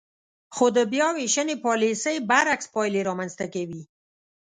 [0.55, 3.81] خو د بیاوېشنې پالیسۍ برعکس پایلې رامنځ ته کوي.